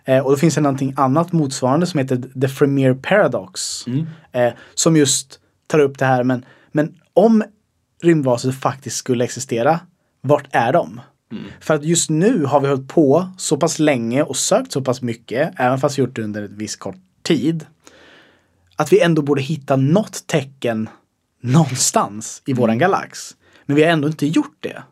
[0.05, 3.85] Eh, och då finns det någonting annat motsvarande som heter The Fremere Paradox.
[4.33, 7.45] Eh, som just tar upp det här men, men om
[8.03, 9.81] rymdvarelser faktiskt skulle existera,
[10.21, 11.01] vart är de?
[11.61, 15.03] För att just nu har vi hållit på så pass länge och sökt så pass
[15.03, 17.67] mycket, även fast vi gjort det under ett viss kort tid.
[18.77, 20.89] Att vi ändå borde hitta något tecken
[21.41, 23.37] någonstans i våran galax.
[23.67, 24.83] Men vi har ändå inte gjort det.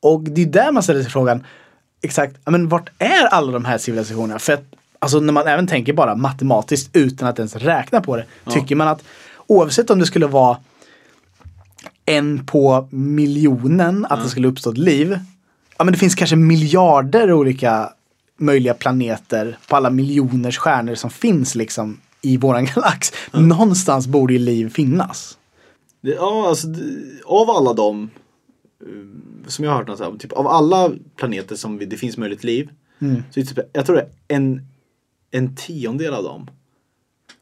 [0.00, 1.44] Och det är där man ställer sig frågan,
[2.02, 4.38] exakt, ja, men vart är alla de här civilisationerna?
[4.38, 4.64] För att,
[4.98, 8.88] alltså när man även tänker bara matematiskt utan att ens räkna på det, tycker man
[8.88, 9.02] att
[9.46, 10.58] oavsett om det skulle vara
[12.06, 15.18] en på miljonen att det skulle uppstå ett liv.
[15.78, 17.92] Ja men det finns kanske miljarder olika
[18.36, 23.12] möjliga planeter på alla miljoners stjärnor som finns liksom i våran galax.
[23.32, 25.38] Någonstans borde ju liv finnas.
[26.00, 26.68] Det, ja, alltså
[27.24, 28.10] av alla dem
[28.80, 32.44] eh, som jag har hört här, typ av alla planeter som vi, det finns möjligt
[32.44, 32.70] liv.
[32.98, 33.22] Mm.
[33.30, 34.66] Så typ, jag tror det är en,
[35.30, 36.50] en tiondel av dem.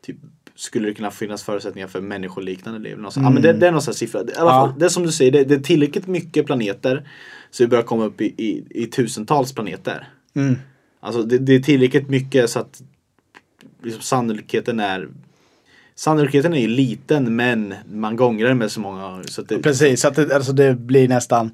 [0.07, 0.17] Typ,
[0.57, 2.97] skulle det kunna finnas förutsättningar för människoliknande liv.
[3.11, 4.21] Så- Ja, men det, det är någon sån siffra.
[4.21, 4.67] I alla Ja.
[4.67, 7.09] fall, Det är som du säger, det, det är tillräckligt mycket planeter.
[7.51, 10.09] Så vi börjar komma upp i, i, i tusentals planeter.
[10.35, 10.57] Mm.
[11.01, 12.83] Alltså det, det är tillräckligt mycket så att
[13.83, 15.09] liksom, sannolikheten är
[15.97, 19.23] Sannolikheten är ju liten men man gångrar med så många.
[19.27, 21.51] Så att det, Precis, så att det, alltså det blir nästan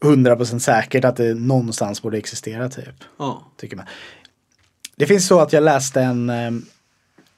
[0.00, 3.04] 100% säkert att det någonstans borde existera typ.
[3.16, 3.52] Ja.
[3.56, 3.86] Tycker man.
[4.96, 6.50] Det finns så att jag läste en eh,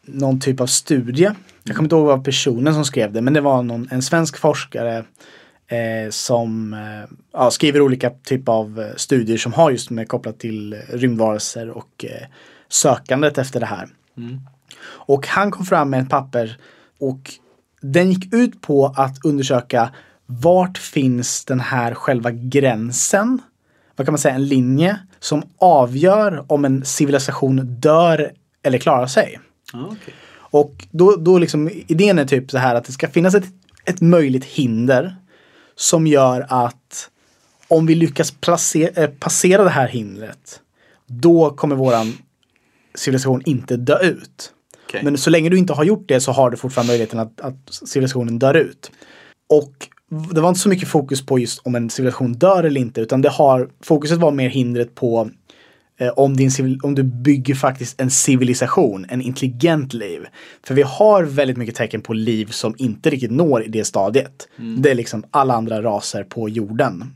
[0.07, 1.31] någon typ av studie.
[1.65, 4.39] Jag kommer inte ihåg vad personen som skrev det men det var någon, en svensk
[4.39, 5.05] forskare
[5.69, 10.39] eh, som eh, ja, skriver olika typer av eh, studier som har just med kopplat
[10.39, 12.27] till eh, rymdvarelser och eh,
[12.69, 13.89] sökandet efter det här.
[14.89, 16.59] Och han kom fram med ett papper
[17.01, 17.31] och
[17.81, 19.91] den gick ut på att undersöka
[20.27, 23.39] vart finns den här själva gränsen,
[23.97, 29.39] vad kan man säga, en linje som avgör om en civilisation dör eller klarar sig.
[29.73, 30.15] Okej.
[30.51, 33.47] Och då, då liksom, idén är typ så här att det ska finnas ett,
[33.85, 35.17] ett möjligt hinder
[35.75, 37.11] som gör att
[37.69, 40.61] om vi lyckas placera, eh, passera det här hindret,
[41.07, 42.19] då kommer våran
[42.95, 44.53] civilisation inte dö ut.
[44.87, 45.01] Okej.
[45.05, 47.57] Men så länge du inte har gjort det så har du fortfarande möjligheten att, att
[47.71, 48.91] civilisationen dör ut.
[49.49, 53.01] Och det var inte så mycket fokus på just om en civilisation dör eller inte,
[53.01, 55.31] utan det har, fokuset var mer hindret på
[56.15, 60.27] om, din, civil- om du bygger faktiskt en civilisation, en intelligent liv.
[60.67, 64.49] För vi har väldigt mycket tecken på liv som inte riktigt når i det stadiet.
[64.79, 67.15] Det är liksom alla andra raser på jorden.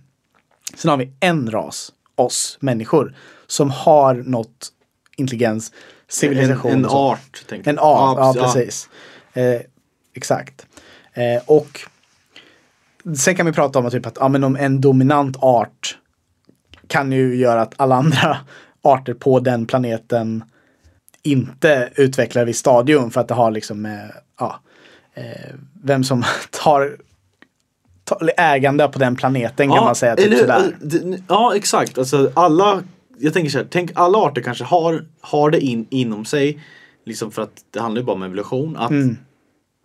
[0.75, 3.14] Sen har vi en ras, oss människor,
[3.47, 4.69] som har nått
[5.16, 5.73] intelligens,
[6.09, 6.73] civilisation.
[6.73, 7.45] En, en art.
[7.51, 8.88] En art, ja, precis, precis.
[9.33, 9.61] Eh,
[10.14, 10.66] exakt.
[11.12, 11.81] Eh, och
[13.16, 15.99] sen kan vi prata om att, typ att ja, men om en dominant art
[16.87, 18.37] kan ju göra att alla andra
[18.83, 20.45] arter på den planeten
[21.23, 24.61] inte utvecklar vid stadium för att det har liksom med ja,
[25.14, 26.97] eh, vem som tar,
[28.37, 30.16] ägande på den planeten kan man säga.
[30.16, 30.77] Typ eller- sådär.
[30.81, 31.99] det- Ja, exakt.
[31.99, 32.83] Alltså alla,
[33.19, 36.61] jag tänker så här, tänk alla arter kanske har, har det in, inom sig.
[37.07, 38.77] Liksom för att det handlar ju bara om evolution.
[38.77, 39.16] Att Mm.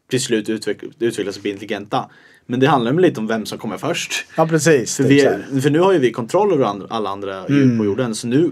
[0.09, 2.09] till slut utveck, utvecklas och bli intelligenta.
[2.45, 4.25] Men det handlar ju lite om vem som kommer först.
[4.37, 4.95] Ja precis.
[4.97, 8.15] För, typ vi, för nu har ju vi kontroll över alla andra djur på jorden.
[8.15, 8.51] Så nu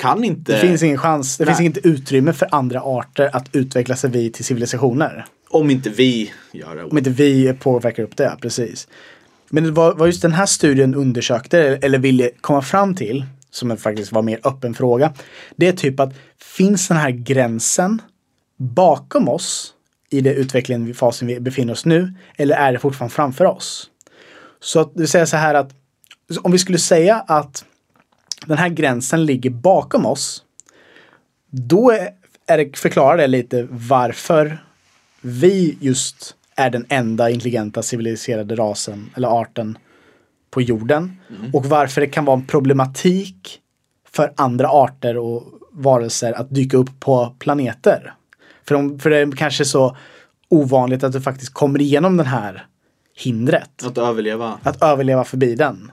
[0.00, 0.52] kan inte...
[0.52, 1.54] det finns ingen chans, det Nej.
[1.54, 5.24] finns inget utrymme för andra arter att utveckla sig vid till civilisationer.
[5.48, 6.84] Om inte vi gör det.
[6.84, 8.88] Om inte vi påverkar upp det, precis.
[9.48, 14.22] Men var just den här studien undersökte eller ville komma fram till, som faktiskt var
[14.22, 15.12] mer öppen fråga.
[15.56, 18.02] Det är typ att finns den här gränsen
[18.56, 19.74] bakom oss
[20.10, 23.90] i den utvecklingen, fasen vi befinner oss nu, eller är det fortfarande framför oss?
[24.60, 25.70] Så att det vill säga så här att
[26.42, 27.64] om vi skulle säga att
[28.46, 30.44] den här gränsen ligger bakom oss,
[31.50, 31.90] då
[32.46, 34.64] är, det, förklarar det lite varför
[35.20, 39.78] vi just är den enda intelligenta civiliserade rasen eller arten
[40.50, 41.16] på jorden.
[41.52, 43.60] Och varför det kan vara en problematik
[44.10, 48.14] för andra arter och varelser att dyka upp på planeter.
[48.64, 49.96] För, de, för det är kanske så
[50.48, 52.66] ovanligt att du faktiskt kommer igenom den här
[53.16, 53.84] hindret.
[53.84, 54.58] Att överleva.
[54.62, 55.92] Att överleva förbi den.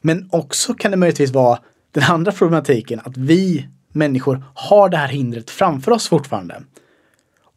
[0.00, 1.58] Men också kan det möjligtvis vara
[2.00, 6.62] den andra problematiken att vi människor har det här hindret framför oss fortfarande.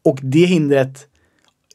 [0.06, 1.08] Och det hindret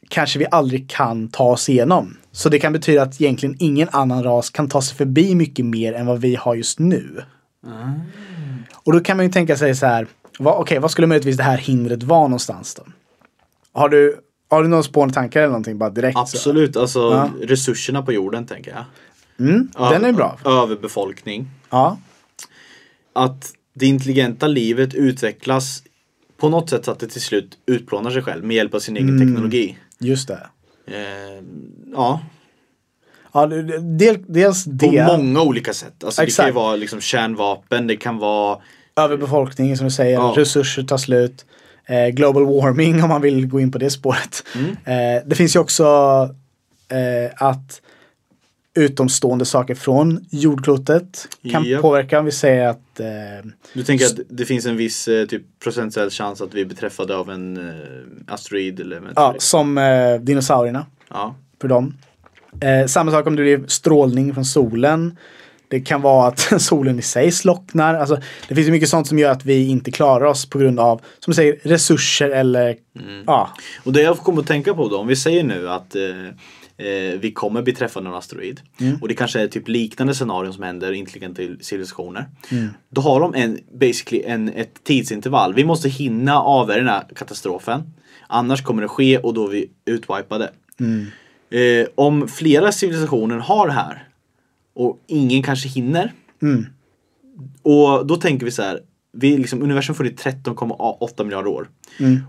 [0.09, 2.17] kanske vi aldrig kan ta oss igenom.
[2.33, 5.93] Så det kan betyda att egentligen ingen annan ras kan ta sig förbi mycket mer
[5.93, 7.23] än vad vi har just nu.
[8.75, 10.07] Och då kan man ju tänka sig så här,
[10.39, 12.83] vad, okej, vad skulle möjligtvis det här hindret vara någonstans då?
[13.73, 14.17] Har du,
[14.51, 16.15] har du någon spårande tankar eller någonting bara direkt?
[16.15, 16.21] Så?
[16.21, 17.31] Absolut, alltså Ja.
[17.43, 18.85] resurserna på jorden tänker jag.
[19.49, 20.39] Mm, den är bra.
[20.45, 21.51] Överbefolkning.
[21.71, 21.99] Ja.
[23.15, 25.83] Att det intelligenta livet utvecklas
[26.37, 28.97] på något sätt så att det till slut utplånar sig själv med hjälp av sin
[28.97, 29.27] egen Mm.
[29.29, 29.79] teknologi.
[29.99, 30.47] Just det.
[30.87, 31.45] Eh,
[31.93, 32.21] ja,
[33.37, 35.07] Ja, del, dels på det.
[35.07, 36.05] många olika sätt.
[36.05, 38.59] Alltså det kan vara liksom kärnvapen, det kan vara
[38.97, 40.35] Överbefolkning som du säger, Ja.
[40.37, 41.45] resurser tar slut.
[41.87, 44.45] Eh, global warming om man vill gå in på det spåret.
[44.55, 44.71] Mm.
[44.71, 45.85] Eh, det finns ju också
[46.89, 47.81] eh, att
[48.75, 51.83] utomstående saker från jordklotet kan Japp.
[51.83, 52.23] påverka.
[52.23, 53.07] Vi säger att eh,
[53.73, 57.17] Du tänker att det finns en viss eh, typ procentuell chans att vi blir träffade
[57.17, 57.75] av en eh,
[58.35, 59.43] asteroid eller ja, meteorit?
[59.43, 61.35] som eh, dinosaurierna Ja.
[61.61, 61.95] för dem.
[62.61, 65.17] Eh, samma sak om det blir strålning från solen.
[65.69, 67.95] Det kan vara att solen i sig slocknar.
[67.95, 71.01] Alltså, det finns mycket sånt som gör att vi inte klarar oss på grund av,
[71.19, 72.77] som du säger, resurser eller
[73.27, 73.51] ja,
[73.85, 75.97] Och det jag kommer att tänka på då, om vi säger nu att
[76.77, 78.61] eh, vi kommer bli träffade av en asteroid
[79.01, 82.27] och det kanske är typ liknande scenarion som händer intelligenta civilisationer.
[82.89, 85.55] Då har de en, basically en, ett tidsintervall.
[85.55, 87.83] Vi måste hinna avvärja den här katastrofen.
[88.27, 90.51] Annars kommer det ske och då är vi utwipade.
[91.51, 94.09] Eh, om flera civilisationer har det här
[94.75, 96.13] och ingen kanske hinner.
[97.63, 98.81] Och då tänker vi så här.
[99.17, 101.69] Vi liksom, universum funnits 13,8 miljarder år.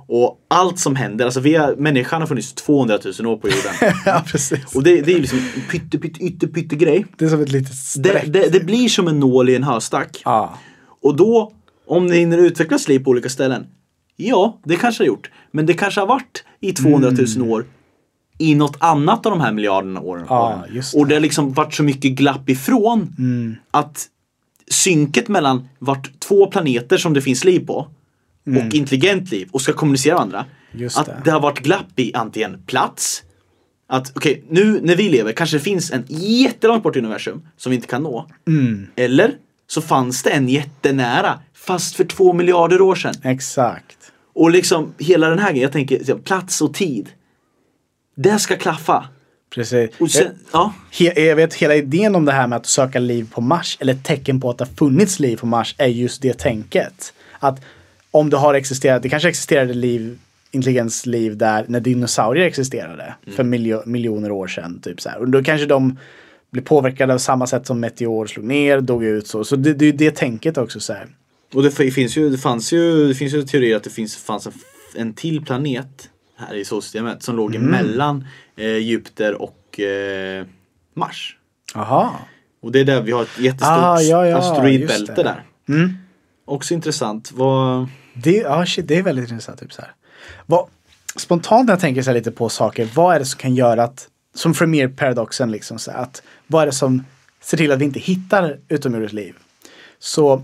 [0.07, 3.93] Och allt som händer, alltså vi har, människan har funnits 200 000 år på jorden.
[4.05, 4.75] ja precis.
[4.75, 7.05] och det, det är liksom en pytte, pytte, ytte, pytte grej.
[7.17, 7.75] Det är som ett litet Det,
[8.09, 8.25] streck.
[8.27, 10.21] det, det blir som en nål i en höstack.
[10.25, 10.57] Ja.
[11.01, 11.51] Och då,
[11.87, 13.65] om det hinner utvecklas liv på olika ställen.
[14.15, 15.31] Ja, det kanske har gjort.
[15.51, 17.65] Men det kanske har varit i 200 000 år
[18.37, 20.25] i något annat av de här miljarderna åren.
[20.73, 20.99] Det.
[20.99, 23.15] Och det har liksom varit så mycket glapp ifrån
[23.71, 24.07] att
[24.71, 27.87] synket mellan vart två planeter som det finns liv på
[28.45, 30.45] och intelligent liv och ska kommunicera varandra.
[30.71, 31.21] Just att det.
[31.25, 31.31] det.
[31.31, 33.23] har varit glapp i antingen plats,
[33.87, 37.69] att okej, nu när vi lever kanske det finns en jättelångt bort i universum som
[37.69, 38.29] vi inte kan nå.
[38.95, 39.35] Eller
[39.67, 43.13] så fanns det en jättenära, fast för två miljarder år sedan.
[43.23, 44.11] Exakt.
[44.33, 47.09] Och liksom hela den här grejen, jag tänker plats och tid.
[48.15, 49.07] Det ska klaffa.
[49.49, 49.89] Precis.
[50.09, 50.73] Sen, ja.
[51.15, 54.41] Jag vet hela idén om det här med att söka liv på Mars eller tecken
[54.41, 57.13] på att det har funnits liv på Mars är just det tänket.
[57.39, 57.61] Att
[58.11, 60.19] om det har existerat, det kanske existerade liv,
[60.51, 64.79] intelligensliv där när dinosaurier existerade för miljo- miljoner år sedan.
[64.81, 65.17] Typ så här.
[65.19, 65.97] Och då kanske de
[66.51, 69.43] blev påverkade av samma sätt som meteor slog ner, dog ut så.
[69.43, 70.79] Så det, det är det tänket också.
[70.79, 71.07] Så här.
[71.53, 74.47] Och det finns ju, det fanns ju, det finns ju teorier att det finns, fanns
[74.47, 74.53] en,
[74.95, 80.45] en till planet här i solsystemet som låg emellan eh, Jupiter och eh,
[80.93, 81.37] Mars.
[81.75, 82.19] Aha.
[82.61, 85.43] Och det är där vi har ett jättestort Ah, ja, ja, asteroidbälte där.
[85.69, 85.97] Mm.
[86.45, 87.31] Också intressant.
[87.33, 87.87] Vad...
[88.13, 89.59] Det, ja, shit, det är väldigt intressant.
[89.59, 89.91] Typ så här.
[90.45, 90.67] Vad,
[91.15, 94.07] spontant när jag tänker så lite på saker, vad är det som kan göra att,
[94.35, 97.03] som Vermeer-paradoxen, liksom, så här, att vad är det som
[97.41, 99.35] ser till att vi inte hittar utomjordiskt liv?
[99.99, 100.41] Så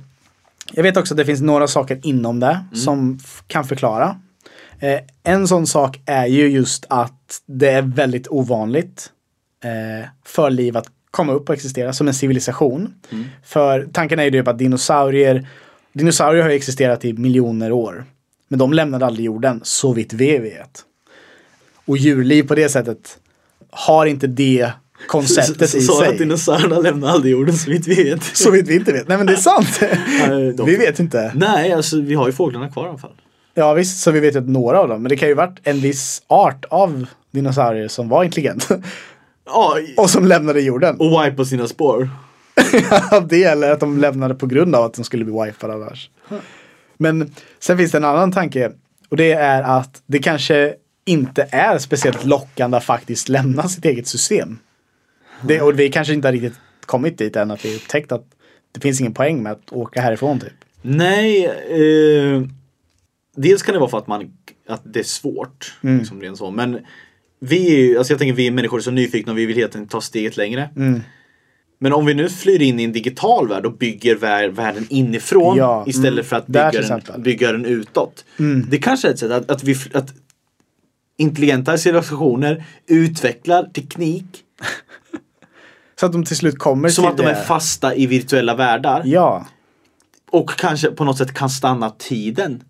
[0.71, 4.19] jag vet också att det finns några saker inom det som f- kan förklara.
[4.81, 9.09] Eh, en sån sak är ju just att det är väldigt ovanligt
[9.63, 12.93] eh, för liv att komma upp och existera som en civilisation.
[13.43, 15.47] För tanken är ju typ att dinosaurier,
[15.93, 18.05] dinosaurier har ju existerat i miljoner år.
[18.47, 20.81] Men de lämnade aldrig jorden, så vitt vi vet.
[21.85, 23.19] Och djurliv på det sättet
[23.71, 24.71] har inte det
[25.07, 26.17] konceptet i Sa att sig.
[26.17, 28.23] dinosaurierna lämnade aldrig jorden så vitt vi vet.
[28.23, 29.07] Så vitt vi inte vet.
[29.07, 29.79] Nej men det är sant.
[29.81, 31.31] Nej, de- vi vet inte.
[31.35, 33.15] Nej, alltså vi har ju fåglarna kvar i alla fall.
[33.53, 35.01] Ja visst, så vi vet att några av dem.
[35.01, 38.67] Men det kan ju varit en viss art av dinosaurier som var intelligent.
[39.45, 40.99] Ja, och som lämnade jorden.
[40.99, 42.09] och wipe på sina spår.
[43.29, 46.09] Det eller att de lämnade på grund av att de skulle bli wipade annars.
[46.97, 48.71] Men sen finns det en annan tanke.
[49.09, 50.73] Och det är att det kanske
[51.05, 54.59] inte är speciellt lockande att faktiskt lämna sitt eget system.
[55.41, 58.25] Det, och vi kanske inte har riktigt kommit dit än att vi upptäckt att
[58.71, 60.53] det finns ingen poäng med att åka härifrån typ.
[60.81, 62.41] Nej, eh,
[63.41, 64.31] dels kan det vara för att, man,
[64.67, 65.73] att det är svårt.
[65.81, 66.51] Liksom, rent så.
[66.51, 66.79] Men
[67.39, 69.55] vi är ju, alltså jag tänker vi är människor är så nyfikna och vi vill
[69.55, 70.69] helt enkelt ta steget längre.
[71.79, 75.57] Men om vi nu flyr in i en digital värld och bygger vär, världen inifrån
[75.57, 76.25] Ja, istället mm.
[76.25, 77.01] för att bygga den.
[77.09, 77.21] Mm.
[77.23, 78.25] bygga den utåt.
[78.69, 80.13] Det kanske är ett sätt att, att, vi, att
[81.17, 84.25] intelligenta civilisationer utvecklar teknik
[85.99, 89.01] Så att de till slut kommer som till att de är fasta i virtuella världar.
[89.05, 89.45] Ja.
[90.31, 92.63] Och kanske på något sätt kan stanna tiden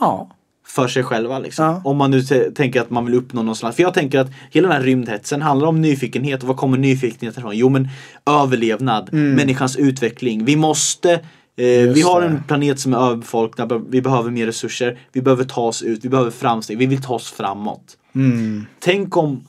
[0.00, 0.30] Ja.
[0.66, 1.38] för sig själva.
[1.38, 1.64] Liksom.
[1.64, 1.80] Ja.
[1.84, 2.22] Om man nu
[2.54, 3.76] tänker att man vill uppnå någon slags...
[3.76, 6.42] För jag tänker att hela den här rymdhetsen handlar om nyfikenhet.
[6.42, 7.56] Och var kommer nyfikenheten ifrån?
[7.56, 7.88] Jo men
[8.26, 10.44] överlevnad, människans utveckling.
[10.44, 11.12] Vi måste...
[11.12, 11.20] Eh,
[11.56, 11.94] vi Mm.
[11.96, 12.26] Just har det.
[12.26, 16.08] en planet som är överbefolkad, vi behöver mer resurser, vi behöver ta oss ut, vi
[16.08, 17.96] behöver framsteg, vi vill ta oss framåt.
[18.14, 18.66] Mm.
[18.80, 19.44] Tänk om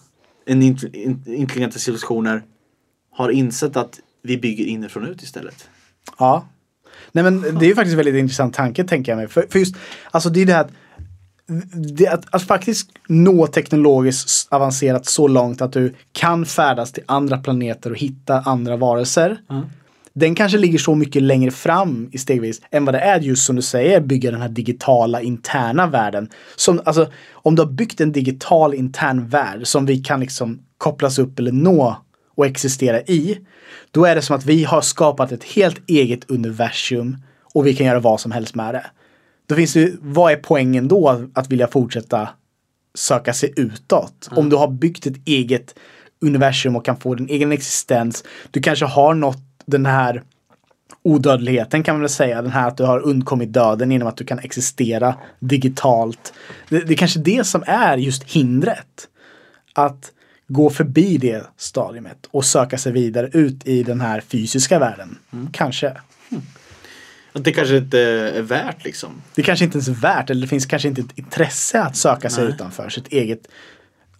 [0.45, 2.43] en int- in- intelligenta civilisationer
[3.12, 5.69] har insett att vi bygger inifrån ut istället.
[6.19, 6.45] Ja.
[7.15, 9.28] Nej men det är ju faktiskt en väldigt intressant tanke tänker jag mig.
[9.28, 9.75] För, för just,
[10.12, 10.71] alltså det är det här att,
[11.97, 17.38] det, att, att faktiskt nå teknologiskt avancerat så långt att du kan färdas till andra
[17.38, 19.38] planeter och hitta andra varelser.
[20.13, 23.56] Den kanske ligger så mycket längre fram i stegvis än vad det är just som
[23.56, 26.30] du säger, bygga den här digitala interna världen.
[26.56, 31.19] Som, alltså, om du har byggt en digital intern värld som vi kan liksom kopplas
[31.19, 32.04] upp eller nå
[32.35, 33.39] och existera i.
[33.91, 37.17] Då är det som att vi har skapat ett helt eget universum
[37.53, 38.85] och vi kan göra vad som helst med det.
[39.47, 42.29] Då finns det, vad är poängen då att, vilja fortsätta
[42.95, 44.29] söka sig utåt?
[44.31, 45.75] Om du har byggt ett eget
[46.21, 48.23] universum och kan få din egen existens.
[48.51, 50.23] Du kanske har nått den här
[51.03, 52.41] odödligheten kan man väl säga.
[52.41, 56.33] Den här att du har undkommit döden genom att du kan existera digitalt.
[56.69, 59.07] Det, det är kanske det som är just hindret.
[59.73, 60.11] Att
[60.47, 65.17] gå förbi det stadiumet och söka sig vidare ut i den här fysiska världen.
[65.51, 65.97] Kanske.
[67.34, 69.10] Att det kanske inte är värt liksom.
[69.36, 72.29] Det kanske inte ens är värt eller det finns kanske inte ett intresse att söka
[72.29, 72.53] sig Nej.
[72.53, 73.47] utanför sitt eget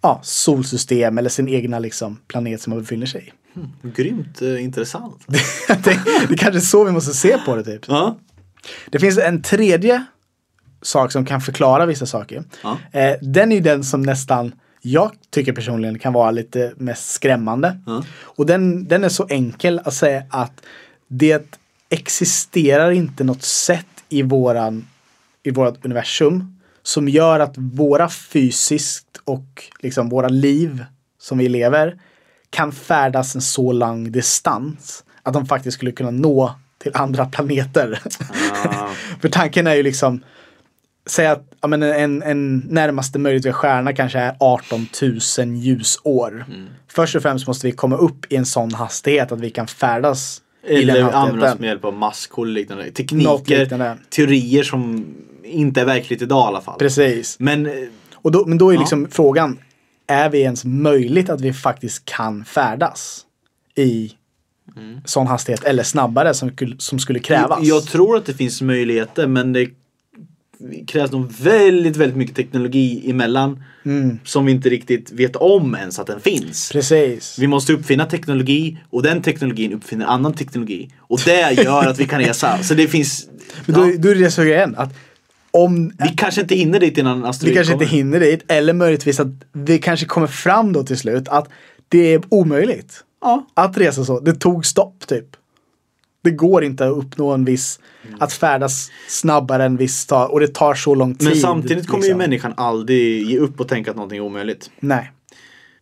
[0.00, 3.32] ja, solsystem eller sin egna liksom, planet som man befinner sig i.
[3.88, 5.24] Grymt eh, intressant.
[5.68, 7.84] det, det kanske är så vi måste se på det typ.
[7.88, 8.18] Ja.
[8.90, 10.04] Det finns en tredje
[10.82, 12.44] sak som kan förklara vissa saker.
[12.62, 12.78] Ja.
[12.92, 14.52] Eh, den är ju den som nästan
[14.86, 17.78] jag tycker personligen kan vara lite mest skrämmande.
[17.86, 18.04] Ja.
[18.20, 20.62] Och den, den är så enkel att säga att
[21.08, 21.56] det
[21.88, 24.86] existerar inte något sätt i våran
[25.42, 30.84] i vårt universum som gör att våra fysiskt och liksom våra liv
[31.18, 32.00] som vi lever
[32.50, 38.02] kan färdas en så lång distans att de faktiskt skulle kunna nå till andra planeter.
[38.64, 38.88] Ah.
[39.20, 40.22] För tanken är ju liksom
[41.06, 44.86] Säg att ja, men en, en närmaste möjliga stjärna kanske är 18
[45.38, 46.44] 000 ljusår.
[46.48, 46.66] Mm.
[46.88, 50.42] Först och främst måste vi komma upp i en sån hastighet att vi kan färdas
[50.68, 51.60] Eller använda oss hastigheten.
[51.60, 52.90] med hjälp av och liknande.
[52.90, 53.96] Tekniker, liknande.
[54.10, 55.06] teorier som
[55.44, 56.78] inte är verkligt idag i alla fall.
[56.78, 57.36] Precis.
[57.38, 57.68] Men
[58.14, 58.80] Och då, men då är Ja.
[58.80, 59.58] liksom frågan,
[60.06, 63.20] är vi ens möjligt att vi faktiskt kan färdas
[63.76, 64.12] i
[64.76, 65.00] Mm.
[65.04, 67.58] sån hastighet eller snabbare som, som skulle krävas?
[67.62, 69.66] Jag tror att det finns möjligheter men det
[70.86, 73.62] krävs nog väldigt, väldigt mycket teknologi emellan.
[73.84, 74.18] Mm.
[74.24, 76.72] Som vi inte riktigt vet om ens att den finns.
[76.72, 77.38] Precis.
[77.38, 80.90] Vi måste uppfinna teknologi och den teknologin uppfinner annan teknologi.
[80.98, 82.62] Och det gör att vi kan resa.
[82.62, 83.28] Så det finns...
[83.66, 84.94] Men då, Ja, då är det så igen att
[85.50, 87.96] om vi kanske inte hinner dit innan vi asteroid kanske inte kommer.
[87.96, 91.48] hinner dit eller möjligtvis att vi kanske kommer fram då till slut att
[91.88, 93.46] det är omöjligt Ja.
[93.54, 94.20] att resa så.
[94.20, 95.26] Det tog stopp typ.
[96.26, 97.80] Det går inte att uppnå en viss,
[98.18, 101.28] att färdas snabbare än viss tag och det tar så lång tid.
[101.28, 102.18] Men samtidigt kommer ju liksom.
[102.18, 104.70] människan aldrig ge upp och tänka att någonting är omöjligt.
[104.80, 105.12] Nej.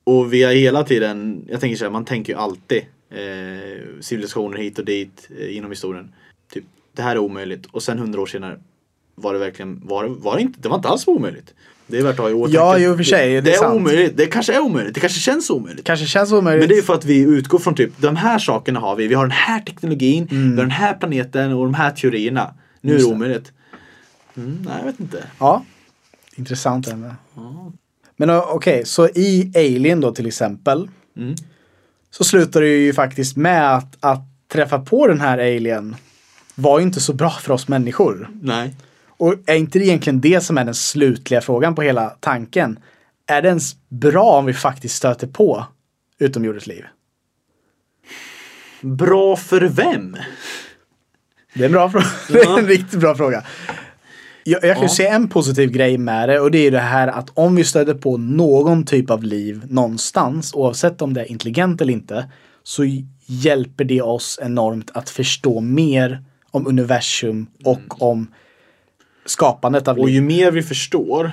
[0.05, 4.59] Och vi har hela tiden, jag tänker så här, man tänker ju alltid eh, civilisationer
[4.59, 6.13] hit och dit eh, inom historien.
[6.53, 6.65] Typ,
[6.97, 7.67] det här är omöjligt.
[7.67, 8.61] Och sen hundra år senare
[9.15, 11.55] var det verkligen, var var det inte, det var inte alls omöjligt.
[11.87, 12.57] Det är värt att ha i åtanke.
[12.57, 13.75] Ja, i och för sig, det är Det, är sant.
[13.75, 15.85] omöjligt, det kanske är omöjligt, det kanske känns omöjligt.
[15.87, 16.61] Kanske känns omöjligt.
[16.61, 19.07] Men det är för att vi utgår från typ, de här sakerna har vi.
[19.09, 22.55] Vi har den här teknologin, vi har den här planeten och de här teorierna.
[22.81, 22.99] Nu är Mm.
[22.99, 23.15] Just det det.
[23.17, 23.53] omöjligt.
[24.37, 25.25] Mm, nej, jag vet inte.
[25.39, 25.65] Ja.
[26.37, 27.15] Intressant ämne.
[28.17, 30.89] Men o- okej, så i Alien då till exempel.
[31.17, 31.35] Mm.
[32.11, 34.21] Så slutar det ju faktiskt med att, att
[34.53, 35.97] träffa på den här alien
[36.55, 38.29] var ju inte så bra för oss människor.
[38.43, 38.75] Nej.
[39.25, 42.79] Och är inte det egentligen det som är den slutliga frågan på hela tanken?
[43.27, 45.67] Är det ens bra om vi faktiskt stöter på
[46.19, 46.85] utomjordiskt liv?
[48.81, 50.17] Bra för vem?
[51.55, 52.07] Det är en bra fråga.
[52.29, 52.59] Det är Ja.
[52.59, 53.45] en riktigt bra fråga.
[54.45, 54.95] Jag, jag kan ju Ja.
[54.95, 57.95] se en positiv grej med det och det är det här att om vi stöter
[57.95, 62.31] på någon typ av liv någonstans, oavsett om det är intelligent eller inte,
[62.63, 62.85] så
[63.27, 68.27] hjälper det oss enormt att förstå mer om universum och om
[69.25, 70.15] skapandet av Och liv.
[70.15, 71.33] ju mer vi förstår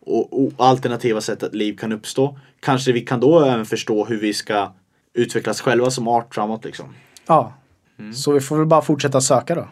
[0.00, 4.20] och, och alternativa sätt att liv kan uppstå kanske vi kan då även förstå hur
[4.20, 4.72] vi ska
[5.14, 6.94] utvecklas själva som art framåt liksom.
[7.26, 7.52] Ja.
[7.98, 8.12] Mm.
[8.12, 9.68] Så vi får väl bara fortsätta söka då.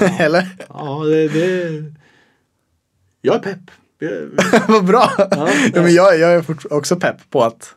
[0.18, 0.48] eller?
[0.68, 1.84] Ja, det, det...
[3.20, 3.70] Jag är pepp.
[4.68, 5.12] Vad bra!
[5.18, 5.82] Ja, ja.
[5.82, 7.74] men jag, jag är också pepp på att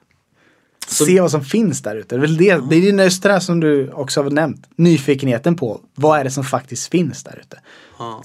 [0.92, 2.16] Så- se vad som finns där ute.
[2.16, 4.68] Det är väl det, det är ju just det där som du också har nämnt.
[4.76, 7.60] Nyfikenheten på vad är det som faktiskt finns där ute.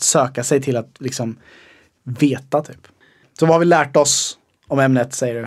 [0.00, 1.36] Söka sig till att liksom
[2.04, 2.86] veta typ.
[3.38, 4.38] Så vad har vi lärt oss
[4.68, 5.46] om ämnet säger du?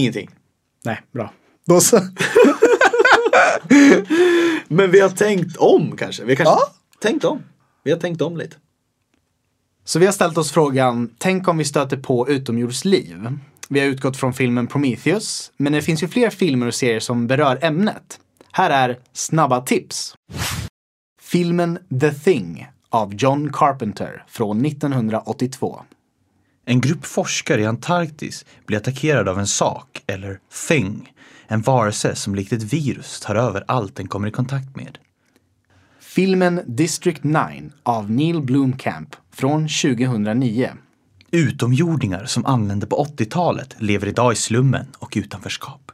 [0.00, 0.30] Ingenting.
[0.84, 1.32] Nej, bra.
[1.66, 2.00] Då så.
[4.68, 6.24] Men vi har tänkt om kanske.
[6.24, 6.72] Vi har kanske Ja.
[7.00, 7.42] tänkt om.
[7.82, 8.56] Vi har tänkt om lite.
[9.84, 13.38] Så vi har ställt oss frågan, tänk om vi stöter på utomjordsliv.
[13.70, 17.26] Vi har utgått från filmen Prometheus, men det finns ju fler filmer och serier som
[17.26, 18.20] berör ämnet.
[18.52, 20.14] Här är snabba tips.
[21.20, 25.80] Filmen The Thing av John Carpenter från 1982.
[26.64, 31.12] En grupp forskare i Antarktis blir attackerad av en sak, eller thing,
[31.46, 34.98] en varelse som likt ett virus tar över allt den kommer i kontakt med.
[36.00, 37.36] Filmen District 9
[37.82, 40.70] av Neil Blomkamp från 2009.
[41.30, 45.92] Utomjordingar som anlände på 80-talet lever idag i slummen och utanförskap.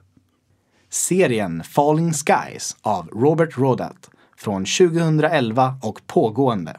[0.91, 6.77] Serien Falling Skies av Robert Rodat från 2011 och pågående.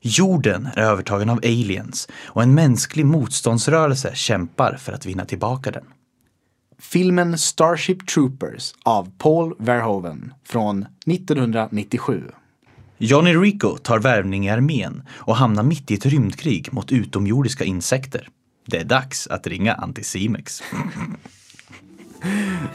[0.00, 5.84] Jorden är övertagen av aliens och en mänsklig motståndsrörelse kämpar för att vinna tillbaka den.
[6.78, 12.22] Filmen Starship Troopers av Paul Verhoeven från 1997.
[12.98, 18.28] Johnny Rico tar värvning i armén och hamnar mitt i ett rymdkrig mot utomjordiska insekter.
[18.66, 20.62] Det är dags att ringa Anticimex.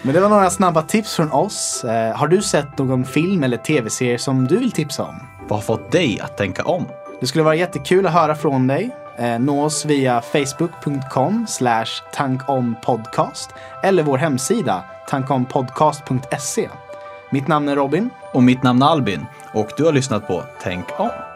[0.01, 1.83] Men det var några snabba tips från oss.
[1.83, 5.15] Eh, har du sett någon film eller tv-serie som du vill tipsa om?
[5.41, 6.85] Vad har fått dig att tänka om?
[7.19, 8.95] Det skulle vara jättekul att höra från dig.
[9.17, 11.45] Eh, nå oss via facebook.com
[12.13, 13.49] tankompodcast
[13.83, 16.69] eller vår hemsida tankompodcast.se.
[17.33, 18.09] Mitt namn är Robin.
[18.33, 21.30] Och mitt namn är Albin och du har lyssnat på Tänk om.